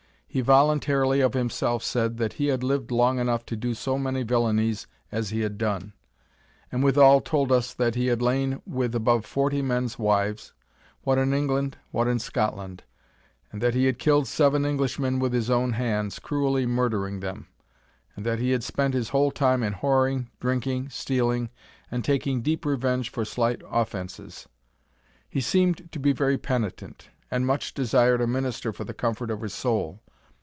He 0.33 0.39
voluntarily 0.39 1.19
of 1.19 1.33
himself 1.33 1.83
said, 1.83 2.15
that 2.19 2.31
he 2.31 2.45
had 2.47 2.63
lived 2.63 2.89
long 2.89 3.19
enough 3.19 3.45
to 3.47 3.57
do 3.57 3.73
so 3.73 3.97
many 3.97 4.23
villanies 4.23 4.87
as 5.11 5.31
he 5.31 5.41
had 5.41 5.57
done; 5.57 5.91
and 6.71 6.81
withal 6.81 7.19
told 7.19 7.51
us, 7.51 7.73
that 7.73 7.95
he 7.95 8.07
had 8.07 8.21
lain 8.21 8.61
with 8.65 8.95
above 8.95 9.25
forty 9.25 9.61
men's 9.61 9.99
wives, 9.99 10.53
what 11.03 11.17
in 11.17 11.33
England 11.33 11.77
what 11.91 12.07
in 12.07 12.17
Scotland; 12.17 12.85
and 13.51 13.61
that 13.61 13.73
he 13.73 13.87
had 13.87 13.99
killed 13.99 14.25
seven 14.25 14.63
Englishmen 14.63 15.19
with 15.19 15.33
his 15.33 15.49
own 15.49 15.73
hands, 15.73 16.17
cruelly 16.17 16.65
murdering 16.65 17.19
them; 17.19 17.47
and 18.15 18.25
that 18.25 18.39
he 18.39 18.51
had 18.51 18.63
spent 18.63 18.93
his 18.93 19.09
whole 19.09 19.31
time 19.31 19.61
in 19.61 19.73
whoring, 19.73 20.27
drinking, 20.39 20.87
stealing, 20.87 21.49
and 21.91 22.05
taking 22.05 22.41
deep 22.41 22.63
revenge 22.65 23.09
for 23.11 23.25
slight 23.25 23.61
offences. 23.69 24.47
He 25.29 25.41
seemed 25.41 25.91
to 25.91 25.99
be 25.99 26.13
very 26.13 26.37
penitent, 26.37 27.09
and 27.29 27.45
much 27.45 27.73
desired 27.73 28.21
a 28.21 28.27
minister 28.27 28.71
for 28.71 28.85
the 28.85 28.93
comfort 28.93 29.29
of 29.29 29.41
his 29.41 29.53
soul. 29.53 29.99